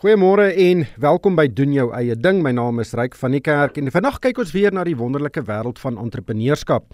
[0.00, 2.38] Goeiemôre en welkom by doen jou eie ding.
[2.40, 5.42] My naam is Ryk van die Kerk en vandag kyk ons weer na die wonderlike
[5.44, 6.86] wêreld van entrepreneurskap.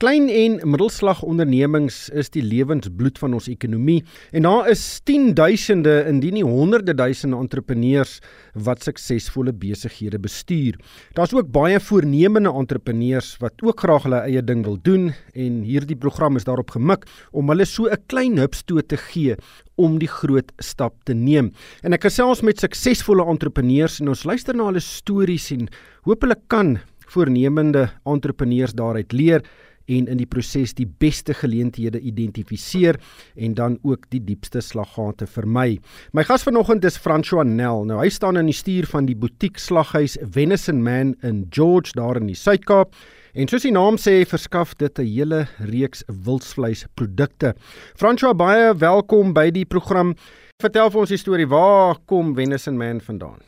[0.00, 3.98] Klein en middelslag ondernemings is die lewensbloed van ons ekonomie
[4.32, 8.14] en daar is 10duisende indien nie honderde duisende entrepreneurs
[8.56, 10.80] wat suksesvolle besighede bestuur.
[11.20, 16.00] Daar's ook baie voornemende entrepreneurs wat ook graag hulle eie ding wil doen en hierdie
[16.00, 19.36] program is daarop gemik om hulle so 'n klein hupstoot te gee
[19.80, 21.52] om die groot stap te neem.
[21.82, 25.68] En ek gesels met suksesvolle entrepreneurs en ons luister na hulle stories en
[26.08, 26.76] hoop hulle kan
[27.14, 29.44] voornemende entrepreneurs daaruit leer
[29.90, 32.98] en in die proses die beste geleenthede identifiseer
[33.36, 35.78] en dan ook die diepste slaggate vermy.
[36.16, 37.84] My gas vanoggend is François Nel.
[37.88, 42.20] Nou hy staan in die stuur van die butiek slaghuis Venison Man in George daar
[42.20, 42.96] in die Suid-Kaap.
[43.34, 47.54] En soos die naam sê, verskaf dit 'n hele reeks wildsvleisprodukte.
[47.98, 50.14] François, baie welkom by die program.
[50.62, 51.48] Vertel vir ons die storie.
[51.48, 53.40] Waar kom Venison Man vandaan?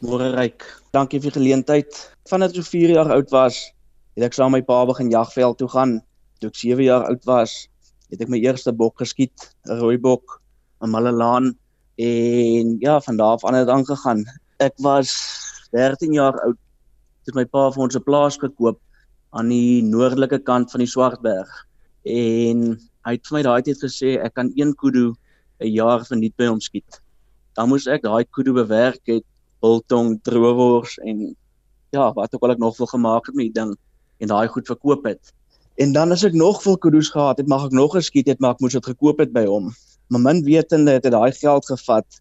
[0.00, 0.64] Môre ryk.
[0.92, 2.16] Dankie vir die geleentheid.
[2.30, 3.70] Vandat ek so 4 jaar oud was,
[4.16, 6.00] het ek saam met my pa begin jagveld toe gaan.
[6.40, 7.68] Toe ek 7 jaar oud was,
[8.10, 10.40] het ek my eerste bok geskiet, 'n rooi bok,
[10.80, 11.52] 'n Malalaan
[11.98, 14.24] en ja, van daar af aan het aangegaan.
[14.58, 15.12] Ek was
[15.72, 16.56] 13 jaar oud
[17.24, 18.80] toe my pa vir ons 'n plaas gekoop
[19.34, 21.50] aan die noordelike kant van die Swartberg.
[22.06, 22.66] En
[23.04, 25.14] hy het vir my daai tyd gesê ek kan een kudu
[25.60, 27.00] 'n jaar verniet by hom skiet.
[27.54, 29.24] Dan moes ek daai kudu bewerk het,
[29.60, 31.34] biltong, droewors en
[31.90, 33.74] ja, wat ook al ek nog wil gemaak het met die ding
[34.20, 35.32] en daai goed verkoop het.
[35.76, 38.54] En dan as ek nog veel kudus gehad het, mag ek nog geskiet het, maar
[38.54, 39.72] ek moes dit gekoop het by hom.
[40.08, 42.20] Maar min wetende het hy daai geld gevat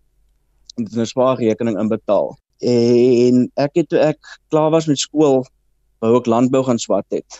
[0.78, 2.38] en dit 'n spaarrekening inbetaal.
[2.62, 4.18] En ek het toe ek
[4.50, 5.46] klaar was met skool,
[6.04, 7.40] wou ek landbou gaan swat het.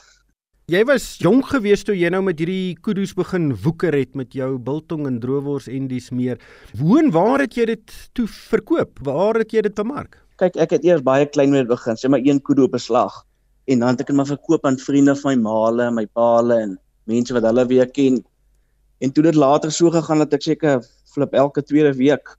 [0.72, 4.54] Jy was jonk geweest toe jy nou met hierdie kudu's begin woeker het met jou
[4.56, 6.40] biltong en droewors en dis meer.
[6.80, 9.02] Woon waar het jy dit toe verkoop?
[9.04, 10.16] Waar het jy dit bemark?
[10.40, 13.26] Kyk, ek het eers baie klein mee begin, sê maar een kudu op 'n slag.
[13.68, 16.80] En dan het ek dit maar verkoop aan vriende van my maale, my paale en
[17.12, 18.24] mense wat hulle weer ken.
[19.04, 20.80] En toe dit later so gegaan dat ek seker
[21.14, 22.38] flip elke tweede week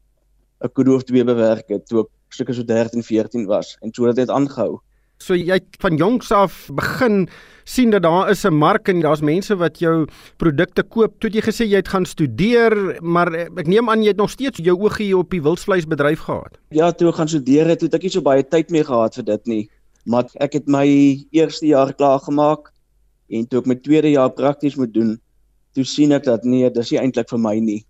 [0.65, 4.07] 'n kudu of twee bewerk het toe ek seker so 13, 14 was en so
[4.07, 4.81] het dit aangehou.
[5.25, 7.29] So jy het van jongs af begin
[7.65, 11.21] sien dat daar is 'n mark en daar's mense wat jou produkte koop.
[11.21, 14.59] Toe jy gesê jy het gaan studeer, maar ek neem aan jy het nog steeds
[14.59, 16.59] jou oogie op die wildsvleisbedryf gehad.
[16.71, 19.25] Ja, toe ek gaan studeer het, het ek nie so baie tyd meer gehad vir
[19.25, 19.71] dit nie.
[20.05, 20.87] Maar ek het my
[21.33, 22.73] eerste jaar klaar gemaak
[23.31, 25.21] en toe ek my tweede jaar prakties moet doen,
[25.73, 27.87] toe sien ek dat nee, dis nie eintlik vir my nie.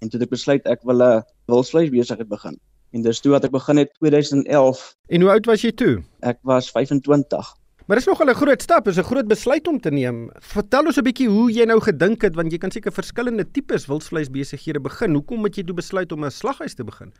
[0.00, 2.56] En toe het ek besluit ek wil 'n wildsvleis besigheid begin.
[2.90, 4.96] En dis toe wat ek begin het 2011.
[5.08, 6.02] En hoe oud was jy toe?
[6.20, 7.54] Ek was 25.
[7.86, 10.30] Maar dis nog 'n groot stap, is 'n groot besluit om te neem.
[10.40, 13.86] Vertel ons 'n bietjie hoe jy nou gedink het want jy kan seker verskillende tipes
[13.86, 15.14] wildsvleisbesighede begin.
[15.14, 17.12] Hoekom het jy toe besluit om 'n slaghuis te begin?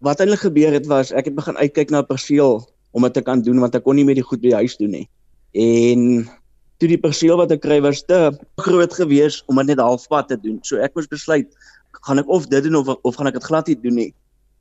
[0.00, 3.22] Wat eintlik gebeur het was ek het begin uitkyk na 'n perseel om dit te
[3.22, 5.08] kan doen want ek kon nie meer die goed by die huis doen nie.
[5.52, 6.28] En
[6.78, 10.36] toe die perseel wat ek kry was te groot geweest om dit net halfpad te
[10.40, 10.58] doen.
[10.62, 11.46] So ek moes besluit,
[12.06, 14.14] gaan ek of dit doen of of gaan ek dit glad nie doen nie.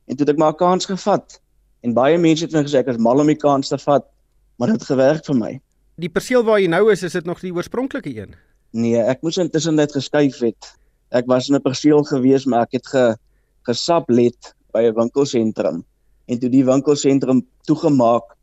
[0.05, 1.41] En toe het ek maar 'n kans gevat.
[1.81, 4.05] En baie mense het my gesê ek is mal om die kans te vat,
[4.57, 5.61] maar dit het gewerk vir my.
[5.97, 8.35] Die perseel waar jy nou is, is dit nog die oorspronklike een?
[8.71, 10.71] Nee, ek moes intussen net geskuif het.
[11.11, 13.15] Ek was in 'n perseel gewees, maar ek het ge
[13.63, 15.83] gesap let by 'n winkelsentrum.
[16.27, 18.35] En toe die winkelsentrum toegemaak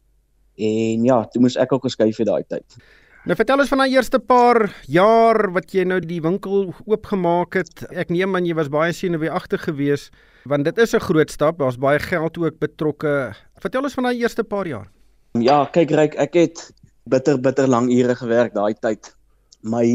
[0.56, 2.76] en ja, toe moes ek ook geskuif het daai tyd.
[3.22, 7.84] Nou vertel ons van daai eerste paar jaar wat jy nou die winkel oopgemaak het.
[7.94, 10.10] Ek neem aan jy was baie senuweeagtig geweest
[10.50, 11.58] want dit is 'n groot stap.
[11.58, 13.30] Daar's baie geld ook betrokke.
[13.62, 14.90] Vertel ons van daai eerste paar jaar.
[15.38, 16.72] Ja, kyk ryk, ek het
[17.06, 19.14] bitter bitter lang ure gewerk daai tyd.
[19.62, 19.86] My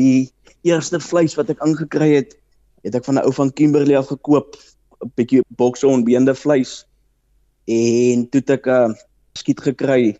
[0.63, 2.37] eerste vleis wat ek ingekry het,
[2.83, 4.55] het ek van 'n ou van Kimberley af gekoop,
[5.03, 6.87] 'n bietjie bokse onbeende vleis.
[7.67, 8.95] En toe het ek 'n uh,
[9.35, 10.17] skiet gekry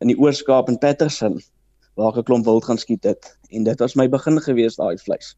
[0.00, 1.38] in die Oorskaap in Patterson
[2.00, 4.96] waar ek 'n klomp wild gaan skiet het en dit was my begin gewees daai
[4.96, 5.36] vleis.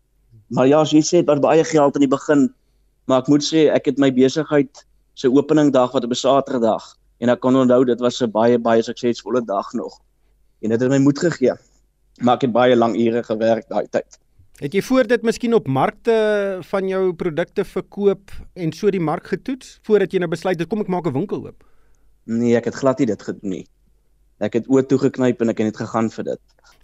[0.55, 2.55] Maar ja, as jy sê dit was baie geld in die begin,
[3.07, 4.85] maar ek moet sê ek het my besigheid
[5.15, 6.85] se openingdag wat op 'n Saterdag
[7.21, 10.01] en ek kan onthou dit was 'n baie baie suksesvolle dag nog.
[10.63, 11.55] En dit het my moed gegee.
[12.21, 14.19] Maar ek het baie lang ure gewerk daai tyd.
[14.61, 19.27] Het jy voor dit miskien op markte van jou produkte verkoop en so die mark
[19.27, 21.65] getoets voordat jy nou besluit het kom ek maak 'n winkel oop?
[22.25, 23.67] Nee, ek het glad nie dit gedoen nie
[24.43, 26.41] ek het oë toe geknyp en ek het net gegaan vir dit.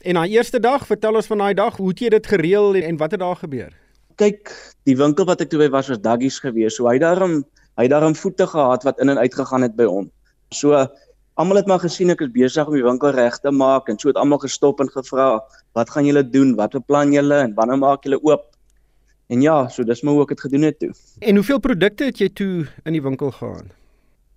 [0.06, 2.86] En daai eerste dag, vertel ons van daai dag, hoe het jy dit gereël en,
[2.92, 3.72] en wat het daar gebeur?
[4.18, 4.52] Kyk,
[4.86, 6.78] die winkel wat ek toe by was was Duggies gewees.
[6.78, 7.42] So hy daarom
[7.78, 10.08] hy daarom voete gehad wat in en uit gegaan het by hom.
[10.54, 10.74] So
[11.38, 14.10] almal het maar gesien ek is besig om die winkel reg te maak en so
[14.10, 15.38] het almal gestop en gevra,
[15.74, 16.56] "Wat gaan julle doen?
[16.56, 18.54] Wat beplan julle en wanneer maak julle oop?"
[19.28, 20.92] En ja, so dis maar hoe ek dit gedoen het toe.
[21.20, 23.66] En hoeveel produkte het jy toe in die winkel gehad?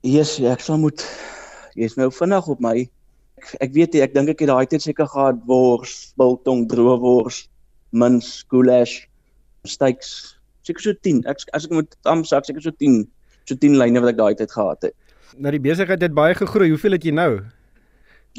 [0.02, 1.06] Yes, ek sal moet
[1.74, 2.90] jy's nou vinnig op my.
[3.60, 7.46] Ek, weet jy, ek dink ek het daai tyd seker gehad wors, biltong, droewors,
[7.92, 9.02] mins, goulash,
[9.68, 10.38] steaks.
[10.68, 11.24] Seker so 10.
[11.30, 13.04] Ek as ek moet amsak seker so 10,
[13.50, 14.96] so 10 lyne wat ek daai tyd gehad het.
[15.42, 16.70] Nou die besigheid het baie gegroei.
[16.74, 17.32] Hoeveel het jy nou?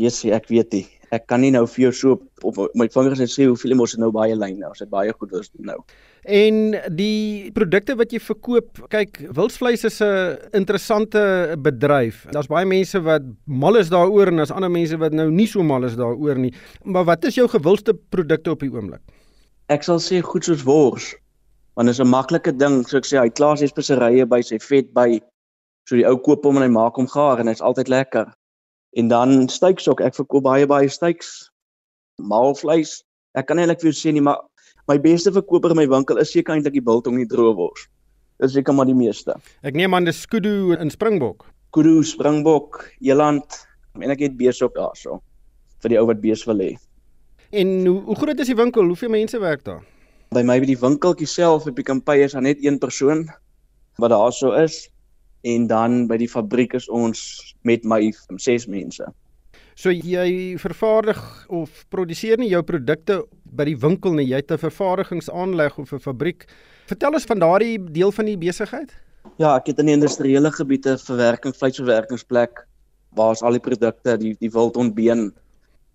[0.00, 3.20] Yes, ek weet nie ek kan nie nou vir jou so op, op my vingers
[3.20, 4.70] net sê hoeveel mos nou baie lyn nou.
[4.72, 5.76] Ons het baie goed was nou.
[6.22, 12.24] En die produkte wat jy verkoop, kyk, wildsvleis is 'n interessante bedryf.
[12.32, 15.62] Daar's baie mense wat mal is daaroor en daar's ander mense wat nou nie so
[15.62, 16.54] mal is daaroor nie.
[16.84, 19.02] Maar wat is jou gewildste produkte op die oomblik?
[19.68, 21.14] Ek sal sê goed soos wors.
[21.74, 24.58] Want dit is 'n maklike ding, so ek sê hy klaar sy speserye by sy
[24.58, 25.20] vet by
[25.88, 28.32] so die ou koop hom en hy maak hom gaar en hy's altyd lekker.
[28.92, 30.00] En dan steaks ook.
[30.04, 31.50] Ek verkoop baie baie steaks.
[32.20, 33.00] Maalvleis.
[33.38, 34.42] Ek kan eintlik vir jou sê nie, maar
[34.90, 37.86] my beste verkoper in my winkel is seker eintlik die biltong en die droewors.
[38.42, 39.38] Dis seker maar die meeste.
[39.64, 41.46] Ek neem aan dis kudu en springbok.
[41.72, 43.62] Kudu, springbok, eland
[44.00, 45.20] en ek het bees ook daarso
[45.82, 46.74] vir die ou wat bees wil hê.
[47.52, 48.86] En hoe, hoe groot is die winkel?
[48.88, 49.82] Hoeveel mense werk daar?
[50.32, 53.26] By my by die winkeltjie self op die kampanje is daar net een persoon
[54.00, 54.86] wat daarso is
[55.42, 59.04] en dan by die fabriek is ons met my ses mense.
[59.74, 64.58] So jy vervaardig of produseer nie jou produkte by die winkel nie, jy het 'n
[64.58, 66.46] vervaardigingsaanleg of 'n fabriek.
[66.86, 68.92] Vertel ons van daardie deel van die besigheid.
[69.38, 72.66] Ja, ek het in die industriële gebiede verwerking vleisverwerkingsplek
[73.14, 75.32] waar ons al die produkte, die die wild ontbeen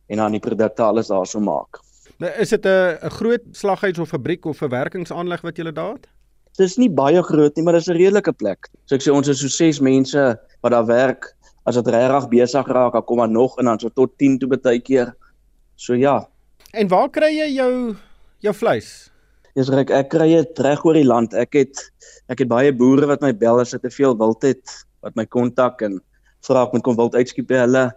[0.07, 1.79] en dan die produkte alles daarso maak.
[2.17, 6.07] Nou is dit 'n 'n groot slaghuis of fabriek of verwerkingsaanleg wat jy daar het?
[6.57, 8.69] Dis nie baie groot nie, maar dis 'n redelike plek.
[8.85, 11.33] So ek sê ons is so 6 mense wat daar werk.
[11.65, 14.49] As dit regtig besig raak, dan kom maar nog en dan so tot 10 toe
[14.49, 15.15] baie keer.
[15.75, 16.27] So ja.
[16.73, 17.95] En waar kry jy jou
[18.39, 19.09] jou vleis?
[19.55, 21.33] Dis reg, ek kry dit reg oor die land.
[21.33, 21.91] Ek het
[22.29, 25.25] ek het baie boere wat my bel as dit te veel wild het, wat my
[25.25, 25.99] kontak en
[26.47, 27.91] vra ek moet kom wild uitskiep by hulle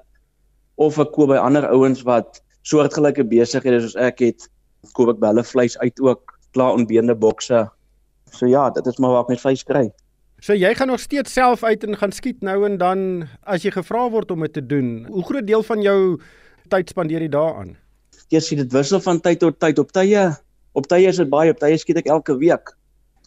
[0.76, 4.48] of ek koop by ander ouens wat soortgelyke besighede soos ek het,
[4.96, 7.68] koop ek by hulle vleis uit ook, klaar onbeende bokse
[8.34, 9.88] So ja, dit is maar wat ek met vleis kry.
[10.40, 13.00] So jy gaan nog steeds self uit en gaan skiet nou en dan
[13.44, 15.04] as jy gevra word om dit te doen.
[15.12, 15.98] Hoe groot deel van jou
[16.72, 17.74] tyd spandeer jy daaraan?
[18.32, 20.30] Jy sien dit wissel van tyd tot tyd op tye.
[20.72, 22.72] Op tye is dit baie, op tye skiet ek elke week.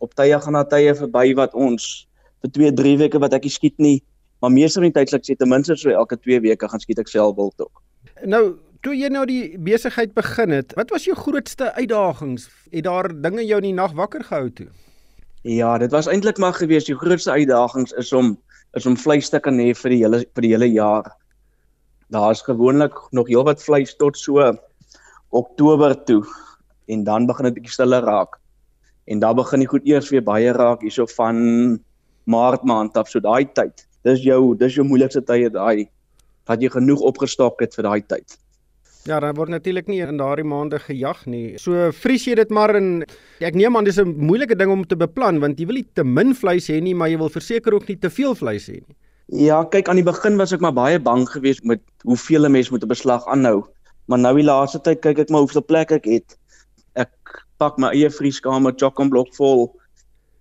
[0.01, 2.07] Op tye gaan daar tye verby wat ons
[2.43, 4.01] vir 2, 3 weke wat ek skiet nie,
[4.41, 6.81] maar meestal van die tyd sal ek sê ten minste so elke 2 weke gaan
[6.81, 7.83] skiet ek self wild ook.
[8.27, 12.49] Nou, toe jy nou die besigheid begin het, wat was jou grootste uitdagings?
[12.73, 14.71] Het daar dinge jou in die nag wakker gehou toe?
[15.43, 18.37] Ja, dit was eintlik maar gewees die grootste uitdagings is om
[18.79, 21.09] is om vleis te kan hê vir die hele vir die hele jaar.
[22.15, 24.39] Daar's gewoonlik nog heelwat vleis tot so
[25.35, 26.23] Oktober toe
[26.87, 28.39] en dan begin dit bietjie stiller raak.
[29.11, 31.79] En dan begin die goed eers weer baie raak hierso van
[32.23, 33.83] Maart maand af, so daai tyd.
[34.07, 35.89] Dis jou dis jou moeilikste tye daai
[36.47, 38.39] dat jy genoeg opgestok het vir daai tyd.
[39.03, 41.57] Ja, dan word natuurlik nie in daardie maande gejag nie.
[41.59, 43.03] So vries jy dit maar in
[43.43, 46.03] ek neem aan dis 'n moeilike ding om te beplan want jy wil nie te
[46.03, 48.95] min vleis hê nie, maar jy wil verseker ook nie te veel vleis hê nie.
[49.27, 52.71] Ja, kyk aan die begin was ek maar baie bang geweest met hoeveel 'n mens
[52.71, 53.67] moet 'n beslag aanhou.
[54.07, 56.37] Maar nou die laaste tyd kyk ek maar hoeveel plek ek het.
[56.95, 57.11] Ek
[57.57, 59.75] pak my eie vrieskamer, chock en blok vol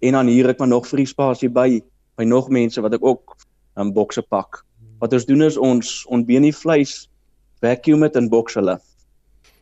[0.02, 1.82] en dan hier ek maar nog vriespasie by
[2.16, 3.36] by nog mense wat ek ook
[3.76, 4.64] 'n bokse pak.
[5.00, 7.08] Wat ons doen is ons ontbeen die vleis
[7.62, 8.78] vacuum dit en boks hulle.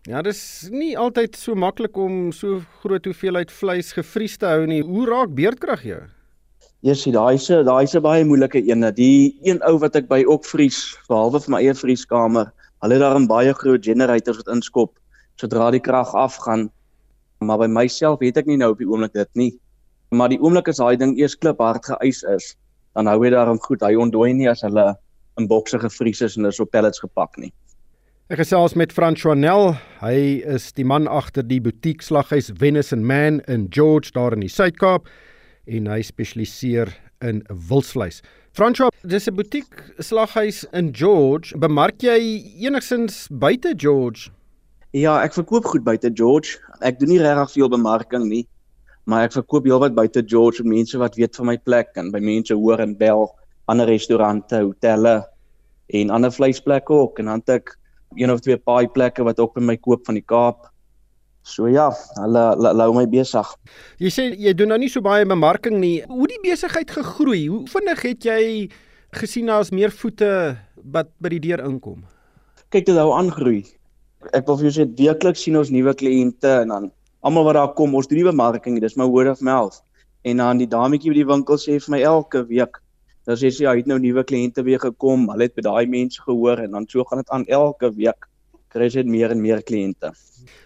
[0.08, 0.40] Ja, dis
[0.72, 4.80] nie altyd so maklik om so groot hoeveelheid vleis gevries te hou nie.
[4.80, 6.00] Hoe raak beerdkrag jou?
[6.80, 8.88] Ja, sien, daai se daai se baie moeilike ene.
[8.96, 10.78] Die een ou wat ek by ook vries,
[11.10, 12.48] behalwe vir my eie vrieskamer,
[12.80, 14.96] hulle het daar 'n baie groot generators wat inskop
[15.36, 16.70] sodra die krag afgaan.
[17.40, 19.52] Maar by myself het ek nie nou op die oomblik dit nie.
[20.10, 22.56] Maar die oomblik as daai ding eers klip hard geëis is,
[22.94, 23.82] dan hou hy daarom goed.
[23.82, 24.96] Hy ontdooi nie as hulle
[25.38, 27.52] in bokse gevries is en is op pellets gepak nie.
[28.30, 29.72] Ek gesels met François Nel.
[29.98, 34.52] Hy is die man agter die butiek slaghuis Venison Man in George daar in die
[34.54, 35.08] Suid-Kaap
[35.66, 36.92] en hy spesialiseer
[37.26, 38.20] in wildsvleis.
[38.54, 41.58] François, dis 'n butiek slaghuis in George.
[41.58, 44.30] Bemark jy enigsins buite George?
[44.94, 46.62] Ja, ek verkoop goed buite George.
[46.82, 48.46] Ek doen nie regtig veel bemarking nie,
[49.06, 52.20] maar ek verkoop heelwat buite George vir mense wat weet van my plek en by
[52.20, 53.26] mense hoor en bel,
[53.66, 55.26] ander restaurante, hotelle
[55.88, 57.79] en ander vleisplekke ook en dan het ek
[58.16, 60.68] een of twee paai plekke wat ook by my koop van die Kaap.
[61.46, 61.88] So ja,
[62.18, 63.48] hulle hulle hou my besig.
[64.02, 66.02] Jy sê jy doen nou nie so baie bemarking nie.
[66.10, 67.46] Hoe die besigheid gegroei?
[67.48, 68.40] Hoe vinnig het jy
[69.16, 70.56] gesien daar's meer voete
[70.92, 72.02] wat by die deur inkom?
[72.70, 73.64] Kyk dit hou aangroei.
[74.36, 76.90] Ek wil vir jou sê weekliks sien ons nuwe kliënte en dan
[77.26, 79.80] almal wat daar kom, ons doen nie bemarking nie, dis my word of mouth.
[80.28, 82.82] En dan die dametjie by die winkel sê vir my elke week
[83.30, 86.18] Dan sê sy ja, het nou nuwe kliënte weer gekom, hulle het by daai mense
[86.24, 88.26] gehoor en dan so gaan dit aan elke week
[88.74, 90.10] kry jy meer en meer kliënte.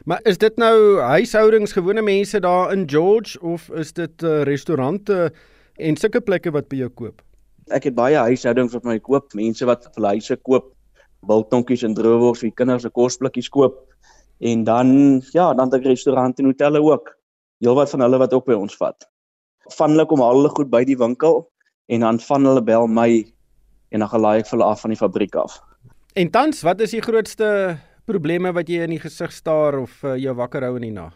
[0.08, 5.28] Maar is dit nou huishoudings, gewone mense daar in George of is dit uh, restaurante
[5.76, 7.20] en sulke plekke wat by jou koop?
[7.68, 10.72] Ek het baie huishoudings wat my koop, mense wat vir huise koop,
[11.28, 13.82] biltonkies en droewors vir kinders se kosblikkies koop
[14.40, 14.94] en dan
[15.36, 17.12] ja, dan het ek restaurante en hotelle ook.
[17.60, 19.04] Heelwat van hulle wat ook by ons vat.
[19.76, 21.44] Van hulle kom al hulle goed by die winkel
[21.86, 23.08] en dan van hulle bel my
[23.94, 25.58] en dan gelaai ek vir hulle af van die fabriek af.
[26.14, 27.76] En tans, wat is die grootste
[28.06, 31.14] probleme wat jy in die gesig staar of uh, jou wakker hou in die nag?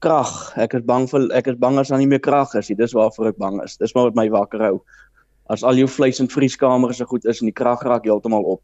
[0.00, 0.30] Krag.
[0.56, 2.78] Ek is bang vir ek is bang as daar nie meer krag is nie.
[2.78, 3.76] Dis waarvoor ek bang is.
[3.80, 4.76] Dis maar wat my wakker hou.
[5.52, 8.62] As al jou vleis en vrieskamers so goed is en die krag raak heeltemal op.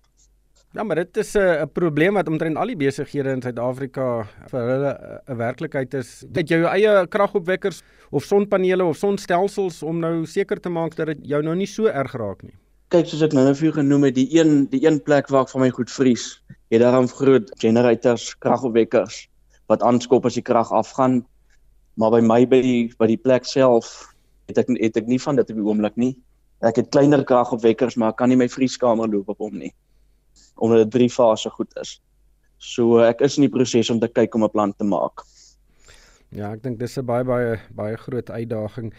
[0.76, 4.60] Ja, maar dit is 'n uh, probleem wat omtrent al die besighede in Suid-Afrika vir
[4.60, 6.24] hulle 'n uh, werklikheid is.
[6.32, 7.80] Het jy jou eie kragopwekkers
[8.10, 11.86] of sonpanele of sonstelsels om nou seker te maak dat dit jou nou nie so
[11.86, 12.52] erg raak nie?
[12.88, 15.48] Kyk, soos ek nou net vir jou genoem het, die een die een plek waar
[15.48, 19.28] ek van my goed vries, het daarom groot generators, kragopwekkers
[19.72, 21.24] wat aanskop as die krag afgaan.
[21.96, 24.12] Maar by my by die by die plek self
[24.48, 26.16] het ek het ek nie van dit op die oomblik nie.
[26.60, 29.72] Ek het kleiner kragopwekkers, maar ek kan nie my vrieskamer loop op hom nie
[30.56, 32.00] omdat dit drie fase goed is.
[32.58, 35.22] So ek is in die proses om te kyk om 'n plan te maak.
[36.32, 38.92] Ja, ek dink dis 'n baie baie baie groot uitdaging.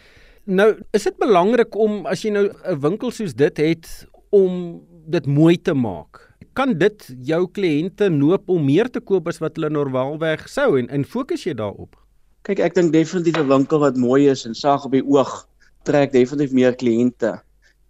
[0.45, 5.25] Nou, is dit belangrik om as jy nou 'n winkel soos dit het om dit
[5.25, 6.33] mooi te maak?
[6.53, 10.87] Kan dit jou kliënte noop om meer te koop as wat hulle normaalweg sou en
[10.89, 11.95] en fokus jy daarop?
[12.43, 15.47] Kyk, ek dink definitief 'n winkel wat mooi is en saag op die oog
[15.83, 17.41] trek definitief meer kliënte.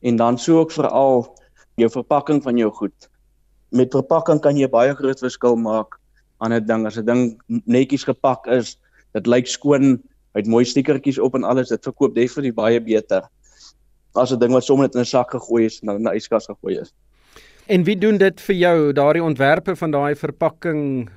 [0.01, 1.37] En dan sou ook veral
[1.75, 3.09] jou verpakking van jou goed.
[3.71, 5.99] Met verpakking kan jy baie groot verskil maak
[6.39, 6.85] aan 'n ding.
[6.85, 8.77] As 'n ding netjies gepak is,
[9.13, 9.99] dit lyk skoon,
[10.33, 13.23] hy het mooi stikertjies op en alles, dit verkoop definitief baie beter
[14.17, 16.45] as 'n ding wat sommer net in 'n sak gegooi is en in 'n yskas
[16.45, 16.93] gegooi is.
[17.67, 21.09] En wie doen dit vir jou, daardie ontwerpe van daai verpakking?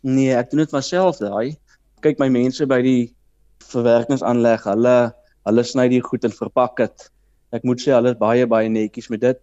[0.00, 1.56] Nee, ek doen dit myself daai.
[2.00, 3.14] Kyk my mense by die
[3.58, 5.14] verwerkingsaanleg, hulle
[5.44, 7.10] hulle sny die goed en verpak dit.
[7.52, 9.38] Ek moet sê hulle is baie baie netjies met dit.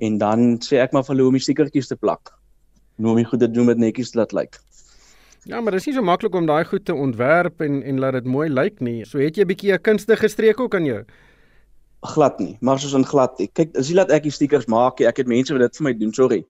[0.00, 2.32] En dan sê ek maar vir hulle om die stikertjies te plak.
[2.96, 4.60] Nou om die goed te doen met netjies laat lyk.
[5.48, 8.18] Ja, maar dit is nie so maklik om daai goed te ontwerp en en laat
[8.20, 9.04] dit mooi lyk nie.
[9.04, 11.04] So het jy 'n bietjie 'n kunstige streek ook aan jou
[12.00, 13.48] glad nie, maar soos in glad nie.
[13.52, 15.92] Kyk, as jy laat ek die stickers maak, ek het mense wat dit vir my
[16.00, 16.40] doen, sorry.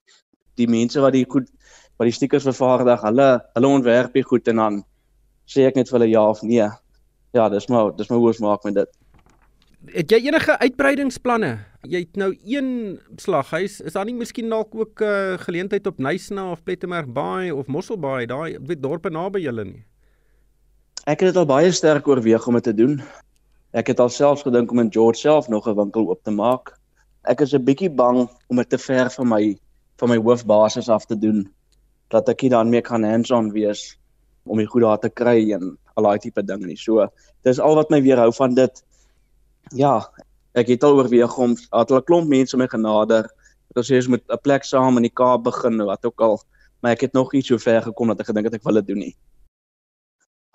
[0.60, 1.48] Die mense wat die goed
[2.00, 4.78] wat die stickers vervaardig, hulle hulle ontwerp die goed en dan
[5.50, 6.68] sê ek net vir hulle ja of nee.
[7.36, 8.99] Ja, dis maar dis maar hoe ons maak met dit.
[9.88, 11.54] Het jy enige uitbreidingsplanne?
[11.88, 15.98] Jy het nou een slaghuis, is daar nie miskien dalk ook 'n uh, geleentheid op
[15.98, 19.84] Nysna of Plettenberg Bay of Mosselbaai, daai weet dorpe naby julle nie?
[21.06, 23.00] Ek het dit al baie sterk oorweeg om dit te doen.
[23.72, 26.76] Ek het alself gedink om in George self nog 'n winkel oop te maak.
[27.24, 29.58] Ek is 'n bietjie bang om dit te ver van my
[29.96, 31.48] van my hoofbasis af te doen
[32.08, 33.98] dat ek nie dan meer kan hands-on wees
[34.44, 36.76] om die goed daar te kry en al daai tipe dinge nie.
[36.76, 37.08] So,
[37.42, 38.82] dis al wat my weerhou van dit.
[39.76, 40.00] Ja,
[40.58, 43.30] ek het al oorweeg om het 'n klomp mense my genader.
[43.76, 46.40] Ons sê ons moet 'n plek saam in die Kaap begin, wat ook al,
[46.82, 48.86] maar ek het nog nie so ver gekom dat ek gedink het ek wil dit
[48.86, 49.16] doen nie.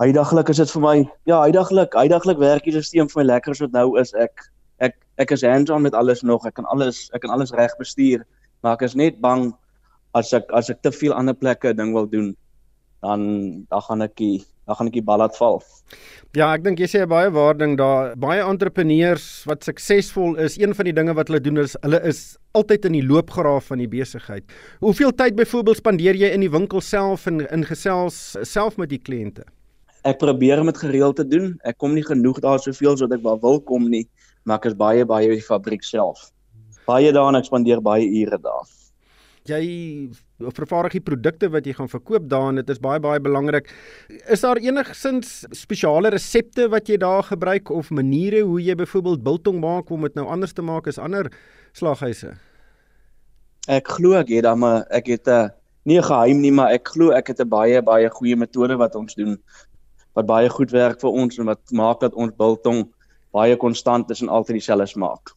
[0.02, 3.60] Heidaglik is dit vir my, ja, heidaglik, heidaglik werk die stelsel vir my lekker as
[3.60, 4.14] dit nou is.
[4.14, 6.46] Ek ek ek is hands-on met alles nog.
[6.46, 8.26] Ek kan alles ek kan alles reg bestuur,
[8.62, 9.54] maar ek is net bang
[10.14, 12.36] as ek as ek te veel ander plekke ding wil doen,
[13.02, 15.62] dan dan gaan ek die dan gaan ek die bal laat val.
[16.36, 18.16] Ja, ek dink jy sê baie waarding daar.
[18.20, 22.24] Baie entrepreneurs wat suksesvol is, een van die dinge wat hulle doen is hulle is
[22.58, 24.44] altyd in die loopgraaf van die besigheid.
[24.84, 29.02] Hoeveel tyd byvoorbeeld spandeer jy in die winkel self en in gesels self met die
[29.02, 29.46] kliënte?
[30.06, 31.54] ek probeer om dit gereeld te doen.
[31.66, 34.06] Ek kom nie genoeg daar soveel sodat ek waar wil kom nie,
[34.46, 36.30] maar ek is baie baie by die fabriek self.
[36.86, 38.70] Baie daar en ek spandeer baie ure daar.
[39.50, 39.62] Jy
[40.40, 43.70] vervaardig die produkte wat jy gaan verkoop daar en dit is baie baie belangrik.
[44.32, 49.62] Is daar enigsins spesiale resepte wat jy daar gebruik of maniere hoe jy byvoorbeeld biltong
[49.64, 51.32] maak om dit nou anders te maak as ander
[51.74, 52.36] slaghuise?
[53.68, 55.52] Ek glo ek het dan maar ek het 'n
[55.86, 58.96] nie 'n geheim nie, maar ek glo ek het 'n baie baie goeie metode wat
[58.96, 59.38] ons doen
[60.16, 62.88] wat baie goed werk vir ons en wat maak dat ons biltong
[63.32, 65.32] baie konstant is en altyd dieselfde smaak.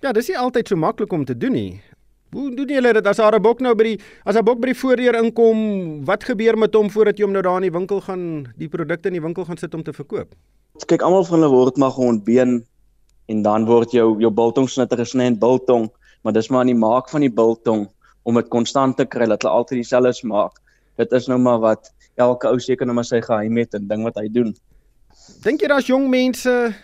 [0.00, 1.82] Ja, dis nie altyd so maklik om te doen nie.
[2.30, 4.66] Hoe doen julle dit as daar 'n bok nou by die as 'n bok by
[4.66, 8.00] die voordeur inkom, wat gebeur met hom voordat jy hom nou daar in die winkel
[8.00, 10.34] gaan die produkte in die winkel gaan sit om te verkoop?
[10.86, 12.64] Kyk, almal van hulle word maar geontbeen
[13.28, 15.90] en dan word jou jou biltong snitter gesny in biltong,
[16.22, 17.88] maar dis maar aan die maak van die biltong
[18.22, 20.52] om dit konstant te kry dat hulle altyd dieselfde smaak.
[20.96, 24.04] Dit is nou maar wat elke ou seker nou maar sy geheim het en ding
[24.04, 24.54] wat hy doen.
[25.42, 26.74] Dink jy daar's jong mense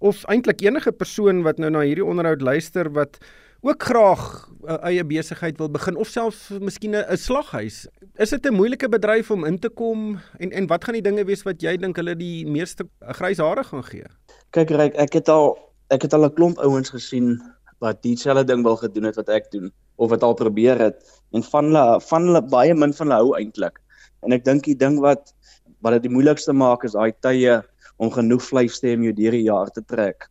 [0.00, 3.20] of eintlik enige persoon wat nou na hierdie onderhoud luister wat
[3.62, 7.86] ook graag 'n eie besigheid wil begin of selfs miskien 'n slaghuis.
[8.14, 11.24] Is dit 'n moeilike bedryf om in te kom en en wat gaan die dinge
[11.24, 14.06] wees wat jy dink hulle die meeste grys hare gaan gee?
[14.50, 15.58] Kyk, Ryk, ek het al
[15.90, 17.42] ek het al 'n klomp ouens gesien
[17.78, 20.96] wat dieselfde ding wil gedoen het wat ek doen of wat al probeer het
[21.32, 23.78] en van hulle van hulle baie min van hulle hou eintlik.
[24.22, 25.34] En ek dink die ding wat
[25.82, 27.62] wat dit die moeilikste maak is daai tye
[27.98, 30.28] om genoeg vleis te hê om jou deur die jaar te trek.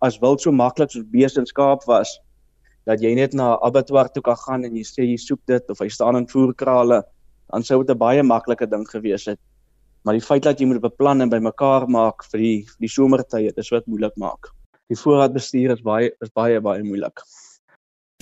[0.00, 2.20] As wild so maklik soos beeste en skaap was,
[2.86, 5.82] dat jy net na abattoir toe kan gaan en jy sê jy soek dit of
[5.82, 7.02] hy staan in voerkrale,
[7.52, 9.40] dan sou dit 'n baie maklike ding gewees het.
[10.04, 13.52] Maar die feit dat jy moet beplan en bymekaar maak vir die vir die somertye,
[13.56, 14.52] dis wat moeilik maak.
[14.88, 17.20] Die voorraadbestuur is baie is baie baie moeilik.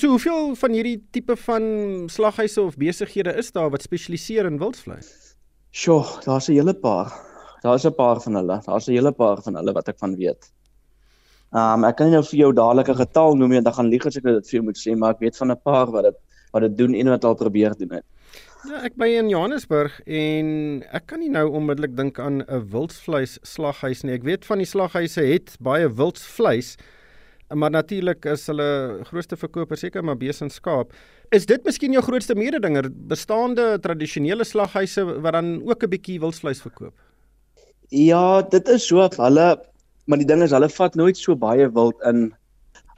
[0.01, 1.65] So hoeveel van hierdie tipe van
[2.11, 5.37] slaghuise of besighede is daar wat spesialiseer in wildvleis?
[5.71, 7.13] Sjoe, daar's 'n hele paar.
[7.63, 8.61] Daar's 'n paar van hulle.
[8.67, 10.51] Daar's 'n hele paar van hulle wat ek van weet.
[11.55, 13.91] Ehm um, ek kan nie nou vir jou dadelik 'n getal noem nie, dan gaan
[13.91, 16.05] lieg as ek dit vir jou moet sê, maar ek weet van 'n paar wat
[16.05, 16.17] dit
[16.53, 18.05] wat dit doen en wat al probeer doen het.
[18.65, 23.39] Ja, ek by in Johannesburg en ek kan nie nou onmiddellik dink aan 'n wildvleis
[23.43, 24.15] slaghuis nie.
[24.15, 26.77] Ek weet van die slaghuise het baie wildvleis,
[27.55, 30.93] maar natuurlik is hulle grootste verkoper seker maar bees en skaap.
[31.31, 36.61] Is dit miskien jou grootste mededinger, bestaande tradisionele slaghuise wat dan ook 'n bietjie wildvleis
[36.61, 36.95] verkoop?
[37.91, 39.09] Ja, dit is so.
[39.17, 39.74] Hulle
[40.07, 42.29] maar die ding is hulle vat nooit so baie wild in.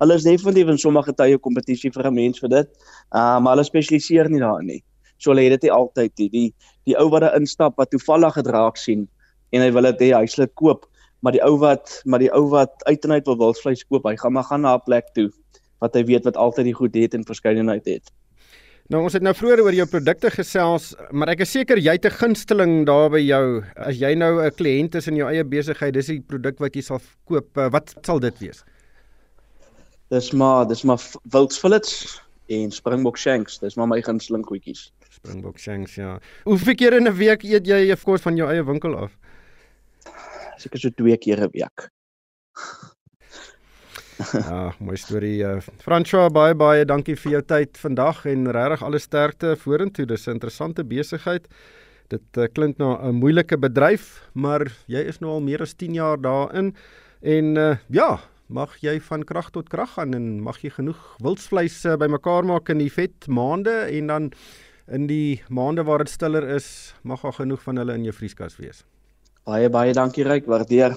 [0.00, 2.68] Hulle is definitief in sommige tye kompetisie vir 'n mens vir dit.
[3.14, 4.82] Uh maar hulle spesialiseer nie daarin nie.
[5.18, 6.28] So hulle het dit nie altyd nie.
[6.28, 9.08] Die die ou wat daar instap wat toevallig gedraak sien
[9.52, 10.86] en hy wil dit hê hy sal dit koop,
[11.22, 14.16] maar die ou wat maar die ou wat uit en uit wil wildvleis koop, hy
[14.16, 15.30] gaan maar gaan na 'n plek toe
[15.80, 18.12] wat hy weet wat altyd die goed het en verskeidenheid het.
[18.92, 22.06] Nou ons het nou vroeër oor jou produkte gesels, maar ek is seker jy het
[22.06, 23.64] 'n gunsteling daar by jou.
[23.74, 26.82] As jy nou 'n kliënt is in jou eie besigheid, dis die produk wat jy
[26.82, 27.58] sal koop.
[27.58, 28.64] Eh, wat sal dit wees?
[30.10, 31.00] Dis maar, dis maar
[31.32, 33.58] Wilds Fillets en Springbok Shanks.
[33.58, 34.92] Dis maar my gunsteling koetjies.
[35.10, 36.20] Springbok Shanks, ja.
[36.44, 39.18] Hoeveel keer in 'n week eet jy 'n kos van jou eie winkel af?
[40.58, 41.90] Seker so 2 keer 'n week.
[44.16, 45.44] Ja, mooi storie.
[45.44, 50.06] Uh, François, baie baie dankie vir jou tyd vandag en regtig alle sterkte vorentoe.
[50.06, 51.48] Dis 'n interessante besigheid.
[52.08, 55.94] Dit uh, klink na 'n moeilike bedryf, maar jy is nou al meer as 10
[55.94, 56.74] jaar daarin
[57.20, 61.84] en uh, ja, mag jy van krag tot krag gaan en mag jy genoeg wildsvleis
[61.84, 64.32] uh, bymekaar maak in die vet maande en dan
[64.86, 68.56] in die maande waar dit stiller is, mag daar genoeg van hulle in jou vrieskas
[68.56, 68.84] wees.
[69.44, 70.96] Baie baie dankie Ryk, waardeer.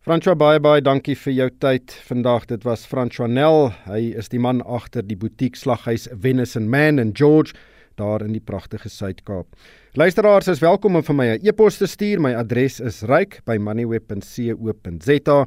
[0.00, 2.48] François baie baie dankie vir jou tyd vandag.
[2.48, 3.68] Dit was François Nel.
[3.84, 7.52] Hy is die man agter die butiek slaghuis Venison Man in George
[8.00, 9.52] daar in die pragtige Suid-Kaap.
[10.00, 12.16] Luisteraars is welkom om vir my 'n e-pos te stuur.
[12.18, 15.46] My adres is ryk@moneyweb.co.za.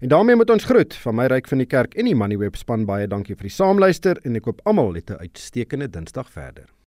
[0.00, 2.84] En daarmee moet ons groet van my ryk van die kerk en die Moneyweb span
[2.84, 6.83] baie dankie vir die saamluister en ek hoop almal het 'n uitstekende Dinsdag verder.